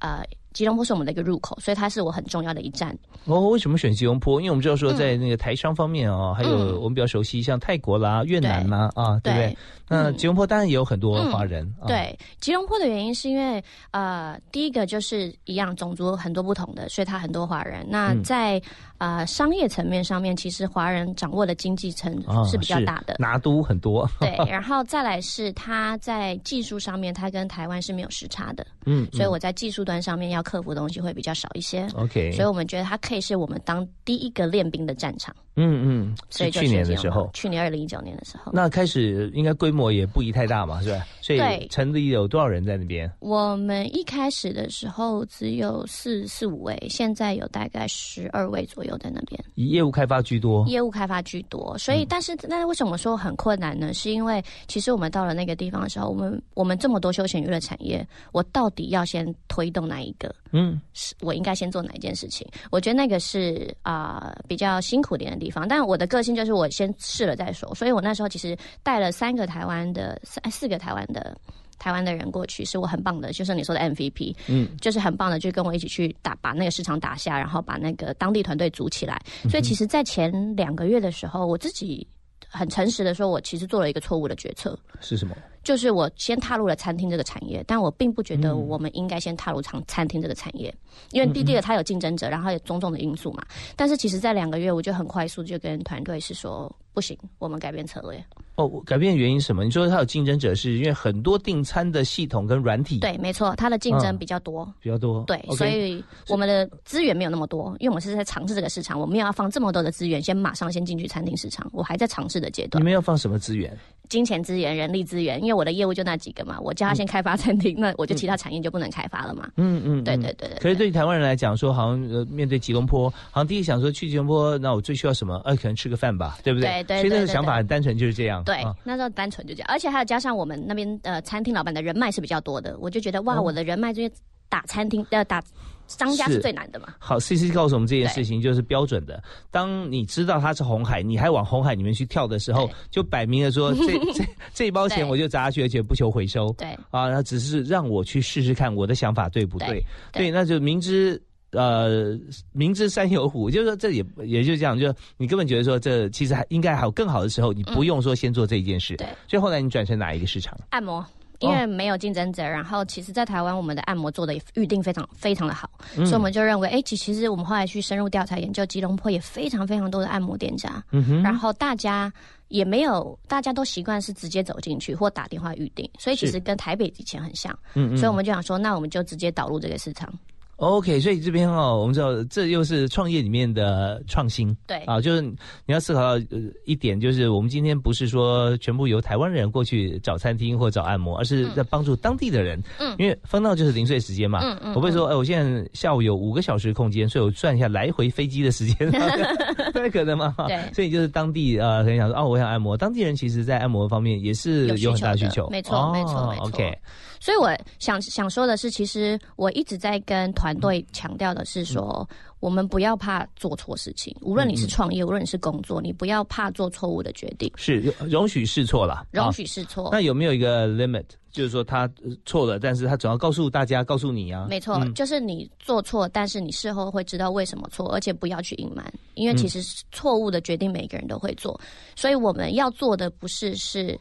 [0.00, 0.22] 呃，
[0.56, 2.96] 吉隆坡是我们的一个入口，所以它是我很重要的一站。
[3.26, 4.40] 哦，为什么选吉隆坡？
[4.40, 9.56] 因为我们知道说，在那个台商方面啊、还有嗯我们比较熟悉，像泰国啦、越南啦啊，对不对？
[9.88, 11.62] 那吉隆坡当然也有很多华人。
[11.78, 17.86] 啊，对，吉隆坡的原因是因为呃，第一个就是一样种族很多不同的，所以它很多华人。
[17.86, 18.60] 那嗯在、
[18.96, 23.16] 呃商业层面上面，其实华人掌握的经济层啊是比较大的。
[23.18, 24.08] 拿督很多。
[24.20, 31.88] 对， 然后再来是它在技术上面，它跟台湾是没有时差的，嗯所以我在技术端上面要克服的东西会比较少一些。
[31.96, 35.34] ，OK，所以我们觉得它可以是我们当第一个练兵的战场。
[35.56, 37.30] 嗯嗯，所以就是去年的时候。
[37.32, 41.06] 去年二零一九年的时候，那开始应该规模也不宜太大嘛，是吧？
[41.20, 43.10] 所以对成立有多少人在那边？
[43.20, 50.66] 我们一开始的时候只有四四五位，现在有大概十二位左右在那边，以业务开发居多。
[50.68, 51.76] 业务开发居多。
[51.78, 53.92] 所以，但是那为什么说很困难呢？
[53.94, 60.34] 是因为其实我们到了那个地方的时候，我们我们这么多休闲娱乐产业，我到底要先推动哪一个？
[60.56, 62.46] 嗯，是我应该先做哪一件事情？
[62.70, 71.36] 我觉得那个是啊、比较辛苦点的地方，但我的个性就是我先试了再说，所以我那时候其实带了三个台湾的三四个台湾的。
[71.78, 79.20] 台湾的人过去是我很棒的，就是你说的 MVP，嗯，就是很棒的，就跟我一起去打把那个市场打下，然后把那个当地团队组起来。
[79.50, 82.08] 所以其实，在前两个月的时候，我自己
[82.48, 85.36] 很诚实的说，我其实做了一个错误的决策，是什么？
[85.66, 90.72] 就是我先踏入了餐厅这个产业，但我并不觉得嗯我们应该先踏入餐餐厅这个产业，
[91.10, 93.44] 因为第一个它有竞争者，然后有种种的因素嘛。
[93.74, 98.24] 但是其实，在两个月我就很快速就跟团队是说，不行，我们改变策略。
[98.54, 99.64] 哦，改变原因什么？
[99.64, 104.72] 你说它有竞争者，是因为很多订餐的系统跟软体对，没错，它的竞争嗯比较多。
[104.80, 105.24] 比较多。
[105.24, 112.84] 对所以我们的资源没有那么多，因为我们是在尝试这个市场，我没有要放这么多的资源，先马上先进去餐厅市场，我还在尝试的阶段你。
[112.84, 113.76] 们要放什么资源？
[114.08, 119.48] 金钱资源、人力资源，因为我的业务就那几个嘛，我叫他先开发餐厅， 那我就其他产业就不能开发了嘛。
[119.56, 120.58] 嗯嗯，对对对对。
[120.60, 125.40] 可是对于台湾人来讲，说好像呃面对吉隆坡，好像第一想说去吉隆坡，那我最需要什么？
[125.44, 126.82] 呃，可能吃个饭吧，对不对？
[126.84, 126.98] 对对。
[126.98, 128.44] 所以那个想法很单纯，就是这样。
[128.44, 134.14] 对，那时候单纯就这样，而且还有加上我们那边呃餐厅老板的人脉是比较多的，我就觉得哇，我的人脉这些
[134.48, 135.42] 打餐厅呃打。
[135.86, 136.88] 商家是最难的嘛？
[136.98, 139.22] 好，C C 告诉我们这件事情就是标准的。
[139.50, 146.52] 当你知道它是红海，你还往红海里面去跳的时候，就摆明了说 这这这一包钱我就砸下去，而且不求回收。
[146.58, 149.84] 对啊，那只是让我去试试看我的想法对不对？
[150.12, 151.20] 对，那就明知
[151.52, 152.18] 呃
[152.52, 158.96] 明知山有虎，就是说这也也就这样，就你根本觉得说这其实还应该还有更好的时候，你不用说先做这一件事。
[158.96, 160.58] 对，所以后来你转成哪一个市场？
[160.70, 161.04] 按摩。
[161.40, 170.82] 因为没有竞争者，然后其实，在台湾我们的按摩做的预定非常非常的好，所以我们就认为，哎，其其实我们后来去深入调查研究，吉隆坡也非常非常多的按摩店家，
[171.22, 172.12] 然后大家
[172.48, 180.12] 也没有，大家都习惯是直接走进去或打电话预定，所以其实跟台北以前很像，所以我们就想说，那我们就直接导入这个市场。
[180.56, 198.90] OK，所以这边哦，我们知道这又是创业里面的创新，对啊，就是你要思考到呃一点，就是我们今天不是说全部由台湾人过去找餐厅或找按摩，而是在帮助当地的人，嗯，因为分到就是零碎时间嘛，嗯嗯，我不会说，哎，我现在下午有五个小时空间，所以我算一下来回飞机的时间，
[199.72, 206.78] 不太可能吗，对，所以就是当地呃，很想说，哦，我想按摩，当地人其实在按摩方面也是有很大需求，没错，没错，没错，OK。
[207.18, 212.06] 所以我想想说的是，其实我一直在跟团队强调的是说，
[212.40, 214.14] 我们不要怕做错事情。
[214.20, 217.50] 无论你是创业，无论你是工作，你不要怕做错误的决定。
[217.56, 219.88] 是容许试错了，容许试错。
[219.92, 221.04] 那有没有一个 limit？
[221.30, 221.88] 就是说他
[222.24, 224.46] 错了，但是他总要告诉大家，告诉你啊。
[224.48, 229.60] 没错，就是你做错，但是你事后会知道为什么错，而且不要去隐瞒，因为其实
[229.92, 231.60] 错误的决定每个人都会做。
[231.94, 233.98] 所以我们要做的不是是。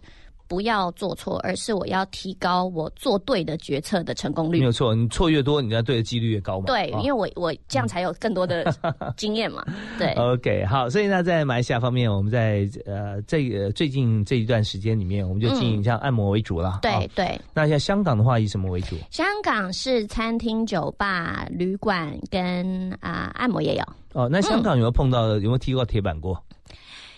[0.48, 4.60] 不要做错，而是我要提高我做对的决策的成功率。
[4.60, 6.66] 没有错，你错越多，你要对的几率越高嘛。
[6.68, 8.74] 对，因为我我这样才有更多的
[9.18, 9.64] 经验嘛。
[9.98, 10.12] 对。
[10.14, 16.80] OK，好，所以呢，在马来西亚方面，我们在呃这个最近这一段时间里面，我们就经营像按摩为主了。
[16.82, 17.40] 对对。
[17.54, 18.96] 那像香港的话，以什么为主？
[19.10, 23.84] 香港是餐厅、酒吧、旅馆跟啊按摩也有。
[24.14, 26.42] 哦，那香港有没有碰到有没有踢过铁板过？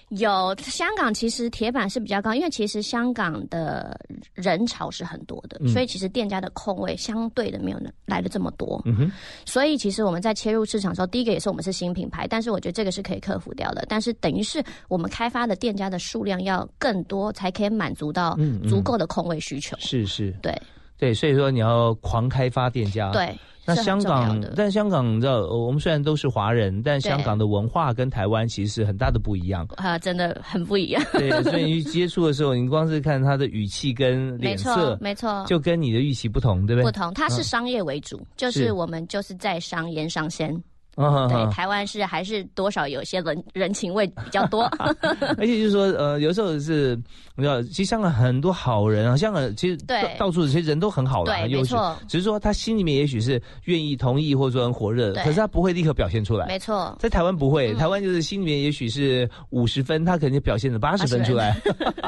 [0.09, 3.99] 有香港其实铁板是比较高，因为其实香港的
[4.33, 8.81] 人潮是很多的，所以其实店家的空位相对的没有来的这么多。
[8.85, 9.11] 嗯哼，
[9.45, 13.85] 所以其实我们在切入市场的时候，第一个也是我们是新品牌，但是我觉得这个是可以克服掉的。
[13.89, 18.37] 但是等于是我们开发的店家的数量要更多，才可以满足到
[18.69, 19.75] 足够的空位需求。
[19.79, 20.57] 是是，对
[20.97, 23.11] 对，所以说你要狂开发店家。
[23.11, 23.37] 对。
[23.67, 31.03] 那香港，但香港你知道，我们虽然都是华人，但香港的文化跟台湾其实是很大的不一样啊，真的很不一样。
[31.11, 36.85] 对，所以你接触的时候，你光是看他的语气跟脸色，没错，就跟你的预期不同，对不对？
[36.85, 40.57] 不同，它是商业为主，就是我们就是在商言商先。
[40.97, 44.63] 对，台湾是还是多少有些人人情味比较多，
[45.37, 46.95] 而且就是说，呃，有时候是，
[47.35, 50.15] 你知道，其实香港很多好人啊，香港其实对。
[50.17, 61.55] 到处其实人都很好的，对，没错，只是说他心里面也许是愿意同意或者说很火热，可是他不会立刻表现出来，没错，在台湾不会，台湾就是心里面也许是五十分，他肯定表现了八十分出来，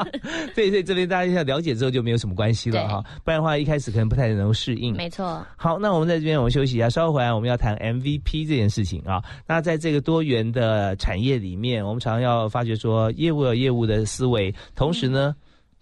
[0.54, 5.40] 所以所以这边大家要了解之后就没有什么关系了哈，不然的话一开始可能不太能够适应，没错。
[5.56, 15.34] 好，那我们在这边我们休息一下，稍后回来我们要谈 MVP 这件事情啊，那在这个多元的产业里面，我们常常要发觉说，业务有业务的思维，同时呢，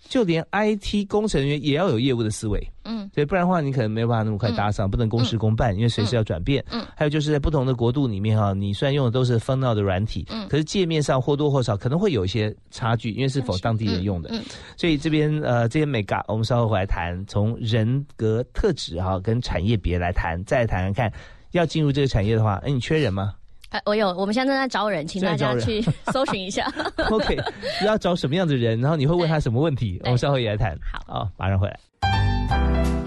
[0.09, 6.65] 就连 IT 工程人员也要有业务的思维，嗯，所以不然的话，你可能没有办法那么快搭上，不能公事公办，因为随时要转变。
[6.71, 14.31] 嗯，还有就是在不同的国度里面哈，你虽然用的都是 Funnel 的软体，嗯，可是界面上或多或少可能会有一些差距，因为是否当地人用的。
[14.33, 14.43] 嗯，
[14.77, 21.13] 所以这边呃这些美嘎，我们稍后回来谈，从人格特质哈跟产业别来谈，再谈谈看。
[21.53, 23.35] 要进入这个产业的话，哎，你缺人吗？
[23.71, 26.73] 哎，我有，我们现在正在招人，请大家去 搜寻一下。
[27.11, 27.37] OK，
[27.85, 28.81] 要找什么样的人？
[28.81, 30.01] 然后你会问他什么问题？
[30.05, 30.75] 我们稍后也来谈。
[30.91, 32.98] 好，啊，马上回来。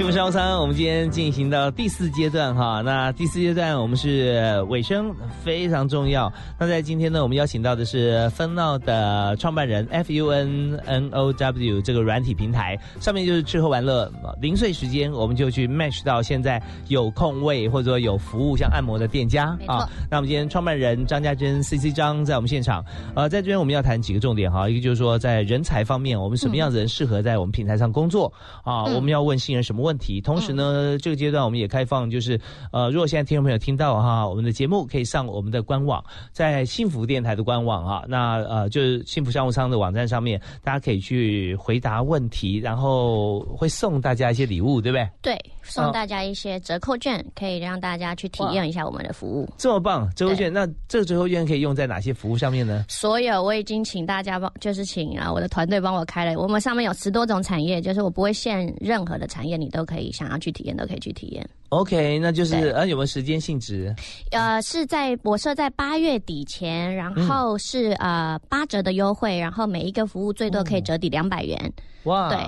[0.00, 2.80] 幸福商餐，我们今天进行到第四阶段哈。
[2.82, 6.32] 那第四阶段我们是尾声，非常重要。
[6.58, 14.10] 那在今天呢，我们邀请到的是芬闹的创办人 F U N N O W 这个软体平台，上面就是吃喝玩乐，
[14.40, 19.86] 零碎时间我们就去 match 到现在有空位或者说有服务像按摩的店家啊。
[20.10, 22.82] 那我们今天创办人张家珍 C C 张在我们现场，
[23.14, 24.66] 呃，在这边我们要谈几个重点哈。
[24.66, 28.32] 一个就是说在人才方面，我们什么样子人适合在我们平台上工作
[28.64, 28.84] 啊？
[28.84, 29.89] 我们要问新人什么问？
[29.90, 30.20] 问题。
[30.20, 45.08] 同时呢，这个阶段我们也开放，就是呃，如果现在听众朋友听到哈，我们的节目可以上我们的官网，在幸福电台的官网啊，那呃，就是幸福商务舱的网站上面，大家可以去回答问题，然后会送大家一些礼物，对不对？
[45.20, 49.48] 对，送大家一些折扣券，可以让大家去体验一下我们的服务。
[49.58, 52.84] 这么棒，折扣券，那这个折扣券可以用在哪些服务上面呢？
[52.88, 61.48] 所有我已经请大家帮，就是请啊我的团队帮我开了，我们上面有十多种产业，就是我不会限任何的产业，你都可以想要去体验，都可以去体验。
[61.70, 63.94] OK，那就是对呃有没有时间性质？
[64.32, 71.72] 呃，是在我设在八月底前，然后是、呃八折的优惠，然后每一个服务最多可以折抵两百元。
[72.04, 72.38] 哇，对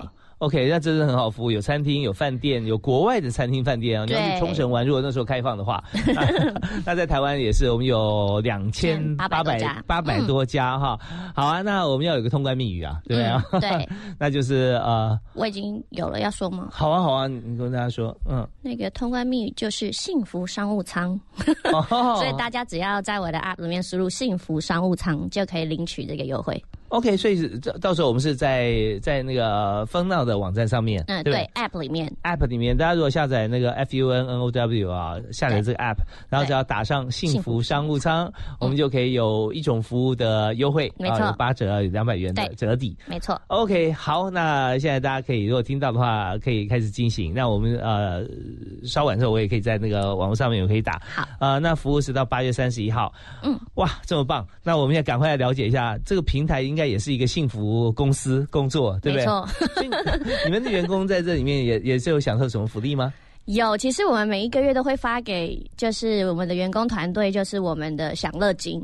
[0.42, 4.04] ，OK，那真的很好服务，有餐厅，有饭店，有国外的餐厅饭店啊。
[4.04, 5.82] 你要去冲绳玩，如果那时候开放的话，
[6.84, 10.98] 那在台湾也是，我们有两千八800多百家八百多家哈。
[11.34, 13.44] 好啊，那我们要有个通关密语啊，对不对啊？
[13.52, 16.68] 嗯对， 那就是呃，我已经有了，要说吗？
[16.72, 21.18] 好啊好啊，你跟大家说，嗯，那个通关密语就是幸福商务舱，
[21.72, 26.62] 哦所以大家只要在我的 App 里面输入“幸福商务舱”，就可以领取这个优惠。
[26.92, 35.96] OK，所以是到到时候我们是在在那个风闹的网站上面，嗯，不对，App 里面 App 里面，大家如果下载那个 F U N N O W 啊，下载这个 App，
[36.28, 42.94] 然后只要打上“幸福商务舱”，我们就可以有一种服务的优惠，没错八折，有两百元的折抵。
[43.06, 43.40] 没错。
[43.46, 47.32] OK，好，那现在大家可以如果听到的话，可以开始进行。
[47.34, 48.22] 那我们呃
[48.84, 51.00] 稍晚之后，我也可以在那个网络上面也可以打。
[51.14, 53.10] 好，呃，那服务是到八月三十一号。
[53.42, 54.46] 嗯，哇，这么棒！
[54.62, 59.26] 那我们也赶快来了解一下，这个平台应该也是一个幸福公司工作，对不对？
[60.46, 63.12] 你们的员工在这里面也也是有享受什么福利吗？
[63.46, 63.76] 有。
[63.76, 68.80] 其实我们每一个月都会发给，就是我们的员工团队，就是我们的享乐金，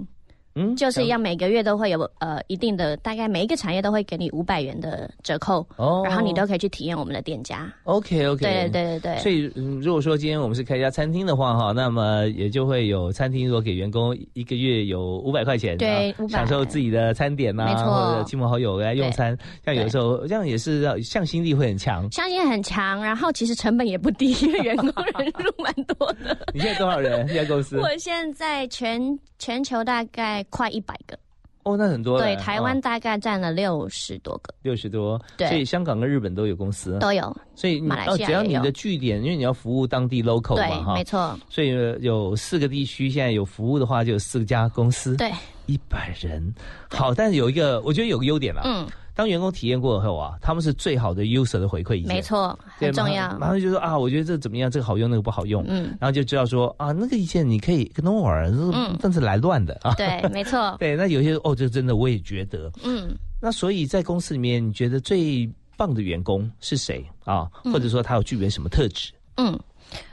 [0.54, 7.72] 嗯，就是一样，每个月都会有呃一定的，大概每一个产业都会给你五百元的折扣，哦然后你都可以去体验我们的店家。
[7.84, 22.10] OK OK，对对对对所以，嗯，如果说今天我们是开一家餐厅的话，哈，那么也就会有餐厅如果给员工一个月有五百块钱，对啊500享受自己的餐点呐、或者亲朋好友来用餐，像有的时候这样也是要向心力会很强。
[22.10, 24.86] 向心力很强，然后其实成本也不低，因为员工
[25.18, 26.36] 人数蛮多的。
[26.52, 27.26] 你现在多少人？
[27.28, 27.78] 这家公司？
[27.78, 31.18] 我现在全全球大概快一百个，
[31.62, 32.18] 哦，那很多。
[32.18, 32.80] 对，台湾哦。
[32.80, 35.48] 大概占了六十多个，六十多，对。
[35.48, 37.36] 所以香港跟日本都有公司，都有。
[37.54, 45.30] 所以你马来西亚，只要你的据点，因为你要服务当地 local 嘛，哈，没错，所以呃有四个地区现在有服务的话，就有四家公司，对，
[45.66, 46.54] 一百人。
[46.88, 48.86] 好，但是有一个，我觉得有个优点了，嗯，
[49.18, 53.60] 当员工体验过后啊，他们是最好的 user 的回馈意见，没错，很重要马上。
[53.60, 59.92] 就说啊，我觉得这怎么样，这个好用，那个不好用，嗯，然后就知道说啊，那个意见你可以跟我玩，嗯但是来乱的 啊。
[59.94, 62.70] 对，没错， 对，那有些哦，这真的我也觉得。
[62.84, 63.12] 嗯。
[63.40, 67.50] 那所以在公司里面，你觉得最棒的员工是谁啊？
[67.64, 69.10] 或者说他有具备什么特质？
[69.36, 69.58] 嗯，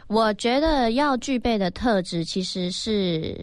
[0.07, 3.39] 我觉得要具备的特质其实是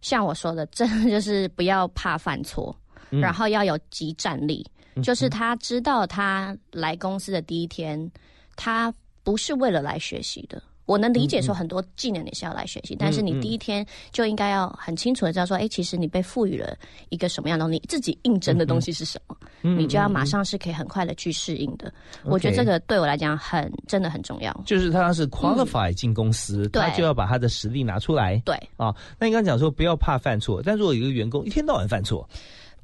[0.00, 2.76] 像我说的，真的就是不要怕犯错，
[3.10, 4.66] 嗯然后要有即战力，
[5.02, 8.10] 就是他知道他来公司的第一天，
[8.56, 10.62] 他不是为了来学习的。
[10.86, 16.74] 我能理解说很多技能你是要来学习，但是你第一天就应该要很清楚的知道说，哎、其实你被赋予了
[17.10, 21.92] 一个什么样的东西，你自己应征的东西是什么，嗯你就要马上是可以很快的去适应的。
[22.24, 24.62] 我觉得这个对我来讲很真的很重要。
[24.64, 28.40] 就是他是 qualify 进公司，嗯他就要把他的实力拿出来。
[28.46, 28.88] 对，啊。
[29.18, 32.26] 那你刚刚讲说不要怕犯错，但如果有一个员工一天到晚犯错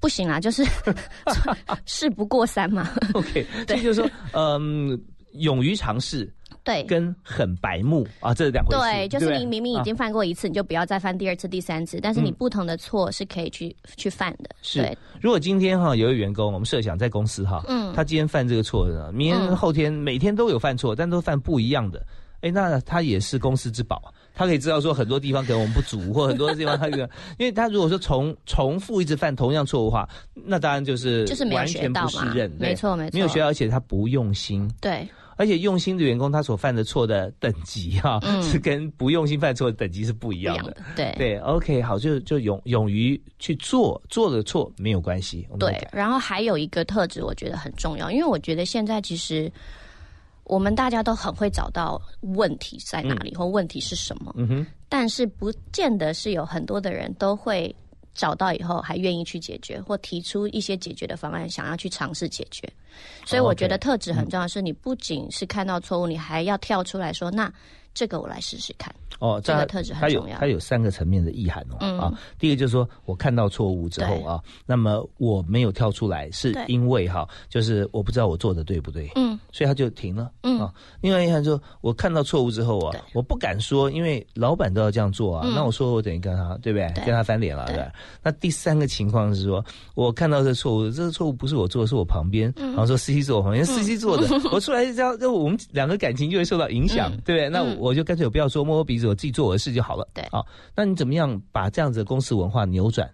[0.00, 0.64] 不行啦，就是
[1.86, 2.90] 事不过三嘛。
[3.14, 5.00] OK， 所以就是说，嗯，
[5.32, 6.30] 勇于尝试
[6.62, 6.82] 对。
[6.84, 8.80] 跟很白目啊，这是两回事。
[8.82, 11.98] 对，就是你明明已啊经犯过一次，你就不要再犯第二次、第三次。
[12.02, 14.50] 但是你不同的错是可以去、去犯的。
[14.62, 22.04] 是对，如果今天哈有一个员工，我们设想在公司哈，嗯他今天犯这个错呢，明天嗯后天每天都有犯错，但都犯不一样的，
[22.40, 24.08] 哎，那他也是公司之宝啊。
[24.34, 33.14] 他可以知道说很多地方可能我们不足，或很多地方他这个，因为他如果说重重复一直犯同样错误的话，那当然就是就是没有学完全到嘛不适任，没错没错。
[33.14, 38.42] 没有学到，而且他不用心，对，而且用心的员工他所犯的错的等级哈、嗯。
[38.42, 40.76] 是跟不用心犯错的等级是不一样的。
[40.96, 41.14] 对。
[41.16, 45.46] 对，OK，好，就就勇勇于去做，做了错没有关系。
[45.58, 49.50] 对然后还有一个特质，我觉得很重要，因为我觉得现在其实
[50.44, 57.74] 我们大家都很会找到问题在哪里、或问题是什么，嗯哼，但是不见得是有很多的人都会
[58.14, 62.68] 找到以后还愿意去解决，或提出一些解决的方案，想要去尝试解决。
[63.24, 67.52] 所以我觉得特质很重要，是你不仅是看到错误，你还要跳出来说，那
[67.94, 68.94] 这个我来试试看。
[69.20, 72.12] 哦，这个特质很重要它有三个层面的意涵哦、嗯啊。
[72.38, 80.30] 第一个就是说我看到错误之后啊，那么我没有跳出来，是因为哈，就是我不知道我做的对不对，嗯所以他就停了。
[80.42, 86.90] 嗯啊，另外一项说，我看到错误之后啊，我不敢说，因为老板都要这样做啊，嗯那我说我等于跟他对不对？
[86.96, 87.86] 对跟他翻脸了，对对？
[88.20, 89.64] 那第三个情况是说，
[89.94, 97.48] 我看到这错误，这个错误不是我做的，是我旁边，嗯然后说司机坐我旁边司机做的， 我出来这样，那我们两个感情就会受到影响，嗯对不对？
[97.48, 100.08] 那嗯我就干脆我不要说，摸摸鼻子，我自己做我的事就好了。
[100.14, 103.08] 对好，那你怎么样把这样子的公司文化扭转？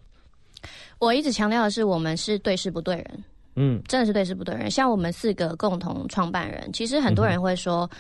[0.99, 3.25] 我一直强调的是，我们是对事不对人。
[3.57, 4.71] 嗯真的是对事不对人。
[4.71, 7.91] 像我们四个共同创办人，其实很多人会说，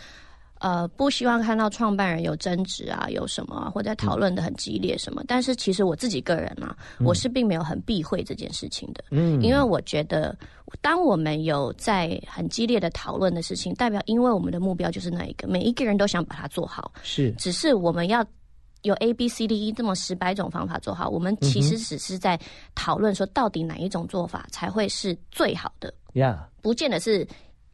[0.60, 5.24] 呃，不希望看到创办人有争执啊，有什么、啊，或者讨论的很激烈什么。
[5.26, 10.36] 但是其实我自己个人啊，我是并没有很避讳这件事情的，嗯因为我觉得，
[10.80, 18.24] 当我们有在很激烈的讨论的事情，代表因为我们的目标就是那一个，每一个人都想把它做好，是只是我们要。
[18.82, 22.40] 有 A B C D E 这么十百种方法做好，我们其实只是在
[22.74, 25.92] 讨论说，到底哪一种做法才会是最好的。
[26.14, 26.48] 呀。
[26.62, 27.28] 不见得是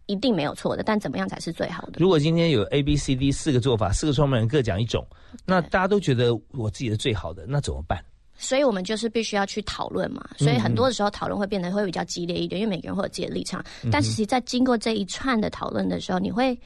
[0.07, 1.99] 一定没有错的，但怎么样才是最好的？
[1.99, 5.07] 如果今天有 A、B、C、D 四个做法，四个创办人各讲一种，
[5.45, 8.03] 那大家都觉得我自己的最好的，那怎么办？
[8.37, 10.29] 所以我们就是必须要去讨论嘛。
[10.37, 13.65] 所以很多的时候讨论会变得会比较激烈一点，因为每个人会有自己的立场。
[13.91, 16.59] 但其实，在经过这一串的讨论的时候，你会。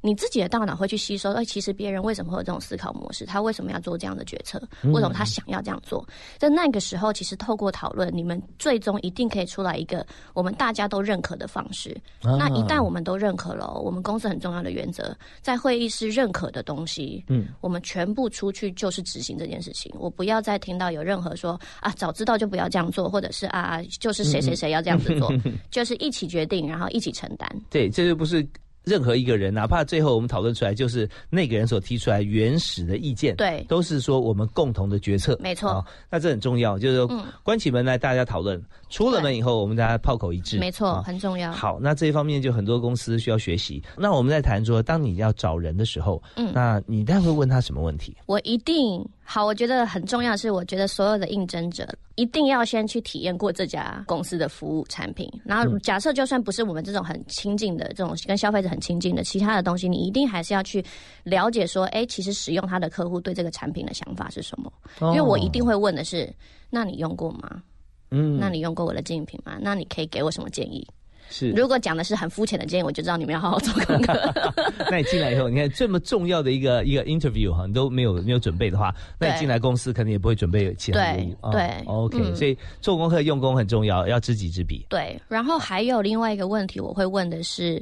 [0.00, 3.26] 你自己的大脑会去吸收，哎，其实别人为什么会有这种思考模式？
[3.26, 4.60] 他为什么要做这样的决策？
[4.84, 6.06] 为什么他想要这样做？
[6.38, 11.96] 在那个时候，其实透过讨论，你们最终一定可以出来一个我们大家都认可的方式。
[12.22, 19.92] 那一旦我们都认可了哦，我们公司很重要的原则，在会议室认可的东西，嗯，我们全部出去就是执行这件事情。
[19.98, 25.32] 我不要再听到有任何说啊，早知道就不要这样做，或者是啊，就是谁谁谁要这样子做，
[25.70, 27.48] 就是一起决定，然后一起承担。
[27.68, 28.46] 对，这就不是
[28.84, 33.64] 任何一个人，哪怕最后我们讨论出来，就是那个人所提出来原始的意见，对。
[33.68, 35.70] 都是说我们共同的决策，没错。
[35.70, 41.52] 啊那这很重要，就是说关起门来大家讨论，出了门以后我们大家炮口一致，没错，啊很重要。
[41.52, 43.82] 好，那这一方面就很多公司需要学习。
[43.96, 48.16] 那我们在谈说，当你要找人的时候，嗯，那你待会问他什么问题？
[48.26, 55.30] 我一定好，我觉得很重要的是，我觉得所有的应征者一定要先去体验过这家公司的服务产品。
[55.44, 60.82] 然后假设就算不是我们这种很亲近的这种跟消费者很亲近的其他的东西，你一定还是要去
[61.24, 64.72] 了解说，哎，其实使用它的客户对这个产品的想法是什么？
[65.12, 66.32] 因为我一定会问的是，
[66.70, 67.62] 那你用过吗？
[68.10, 69.58] 嗯，那你用过我的竞品吗？
[69.60, 70.86] 那你可以给我什么建议？
[71.30, 71.50] 是。
[71.50, 74.14] 如果讲的是很肤浅的建议，我就知道你们要好好做功课。
[74.90, 81.52] 那你进来以后，你看这么重要的一个一个 interview 哈，你都没有没有准备的话，那你进来公司肯定也不会准备其他的对物。
[81.52, 84.86] 对哦 OK，、嗯所以做功课用功很重要，要知己知彼。
[84.88, 87.74] 对，然后还有另外一个问题，我会问的是，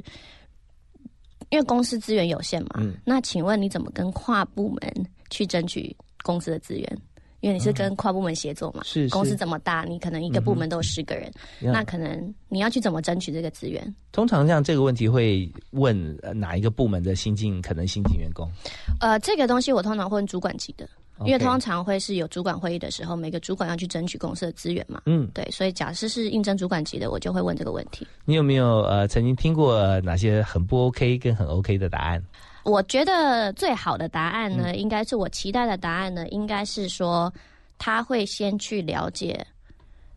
[1.49, 6.97] 因为公司资源有限嘛，嗯那请问你怎么跟跨部门去争取公司的资源？
[7.41, 11.31] 因为你是跟跨部门协作嘛，嗯是是公司这么大，你可能一个部门都有十个人，
[11.61, 13.95] 呀那可能你要去怎么争取这个资源？
[14.11, 18.49] 通常像这个问题会问呃哪一个部门的新进可能新进员工？
[18.99, 20.89] 呃，这个东西我通常会问主管级的，
[21.25, 25.01] 因为通常会是有主管会议的时候，每个主管要去争取公司的资源嘛。
[25.05, 28.07] 嗯，对，所以假设是应征主管级的，我就会问这个问题。
[28.25, 32.23] 你有没有呃曾经听过呃哪些很不 OK 跟很 OK 的答案？
[32.69, 37.33] 我觉得最好的答案呢，应该是我期待的答案呢，应该是说
[37.77, 39.45] 他会先去了解、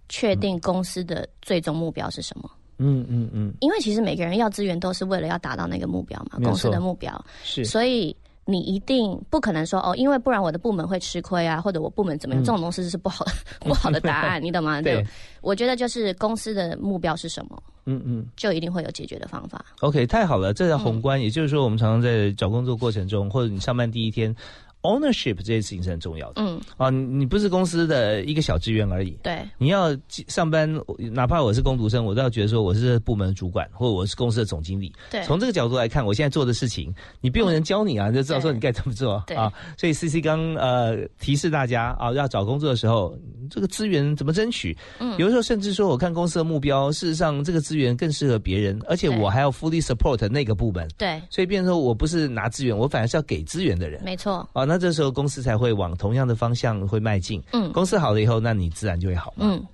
[0.08, 2.50] 确定公司的最终目标是什么。
[2.78, 8.14] 嗯嗯嗯，因为其实每个人要资源都是为了要达到那个目标嘛，公司的目标，是所以。
[8.50, 12.42] 你一定不可能说哦，因为不然我的部门会吃亏啊，或者我部门怎么样？
[12.44, 14.80] 这种东西是不好的、 不好的答案，你懂吗？
[14.80, 15.06] 嗯对，
[15.40, 18.26] 我觉得就是公司的目标是什么，嗯嗯。
[18.36, 19.64] 就一定会有解决的方法。
[19.80, 21.20] OK，太好了，这叫宏观。
[21.20, 24.34] 也就是说，我们常常在找工作过程中，或者你上班第一天
[24.82, 26.42] ，ownership 这件事情是很重要的。
[26.42, 29.10] 嗯，啊，你你不是公司的一个小职员而已。
[29.22, 29.96] 对，你要
[30.28, 30.70] 上班，
[31.12, 34.92] 哪怕我是工读生，我都要觉得说我是这部门主管，或者我是公司的总经理。
[35.10, 39.52] 对从这个角度来看，我现在做的事情，你不用人教你啊，你就知道说你该怎么做对啊。
[39.76, 43.16] 所以 C C 刚呃提示大家啊，要找工作的时候，
[43.50, 44.76] 这个资源怎么争取？
[44.98, 50.88] 嗯，有的时候甚至说，我看公司的目标，事实上这个资源更适合别人，而且我还要 fully support 那个部门。
[50.96, 54.02] 对，所以变成说我不是拿资源，我反而是要给资源的人。
[54.04, 54.48] 没错。
[54.52, 57.42] 啊，那这时候公司才会往同样的方向会迈进。
[57.52, 59.46] 嗯公司好了以后，那你自然就会好嘛。
[59.48, 59.66] 嗯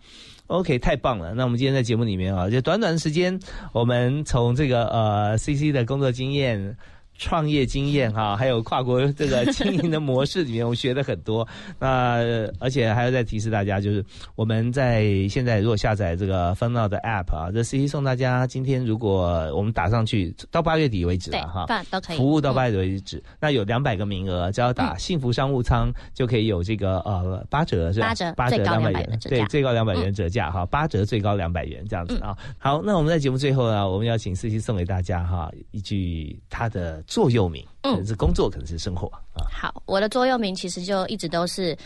[0.47, 1.35] ，OK，太棒了。
[1.35, 3.39] 那我们今天在节目里面啊，就短短的时间，
[3.73, 6.77] 我们从这个呃 CC 的工作经验。
[7.19, 11.47] 创业经验哈， 还有跨国这个经营的模式里面，我学的很多。
[11.79, 12.19] 那
[12.59, 14.05] 而且还要再提示大家，就是
[14.35, 23.23] 我们在现在如果下载这个 f u n n o 的 App 啊，这 C C 送大家，今天如果我们打上去到八月底为止了哈，都可以服务到八月底为止。
[23.41, 28.09] 那有两百个名额，只要打幸福商务舱就可以有这个呃八折是吧？
[28.09, 32.37] 八折，八折两百元，对，最高两百元折价哈，八折最高两百元这样子啊。
[32.59, 37.03] 好，那我们在节目最后呢，我们要请 C C 送给大家哈一句他的。
[37.07, 39.47] 座右铭，可能是工作，可能是生活啊。
[39.51, 41.77] 好，我的座右铭其实就一直都是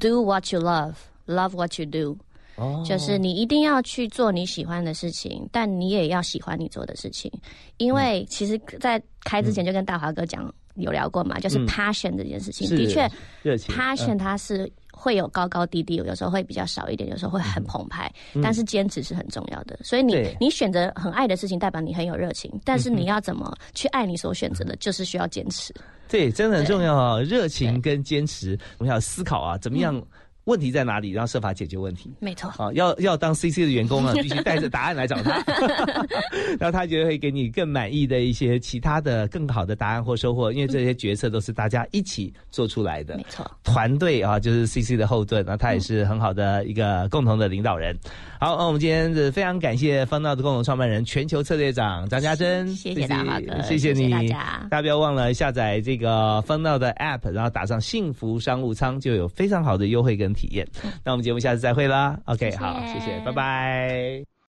[0.00, 0.94] “Do what you love,
[1.26, 2.16] love what you do”。
[2.56, 7.30] 哦，就是你一定要去做你喜欢的事情，但你也要喜欢你做的事情。
[7.76, 13.08] 因为其实，在开之前就跟大华哥讲有聊过嘛，就是 passion 这件事情，的确
[13.58, 14.70] ，passion 它是。
[14.98, 18.12] 会有高高低低，有时候会比较少一点，有时候会很澎湃。
[18.42, 22.50] 但是坚持是很重要的，所以你你选择很爱的事情，代表你很有热情。
[22.64, 25.72] 但是你要怎么去爱你所选择的，就是需要坚持。
[26.08, 27.20] 对，真的很重要啊！
[27.20, 30.02] 热情跟坚持，我们要思考啊，怎么样？
[30.48, 31.10] 问题在哪里？
[31.10, 32.10] 然后设法解决问题。
[32.20, 32.48] 没错。
[32.56, 35.44] 啊，要要当 CC 的员工呢， 必须带着答案来找他，
[36.58, 40.50] 然后他觉得会给你更满意的一些其他的更好的答案或收获。
[40.50, 43.16] 因为这些决策都是大家一起做出来的。
[43.18, 43.48] 没错。
[43.62, 47.94] 团队啊，就是 CC 的后盾，那他也是很好的一个共同的领导人。
[48.40, 52.74] 好，那我们今天是非常感谢方道的共同创办人、全球策略长张家珍。
[52.74, 54.08] 谢谢大华哥，谢谢你。
[54.08, 60.32] 大家，大家不要忘了下载这个方道的 App，然后打上幸福商务舱，就有非常好的优惠跟。
[60.38, 60.66] 体验，
[61.04, 62.18] 那我们节目下次再会啦。
[62.26, 64.28] OK，好，谢谢，拜拜。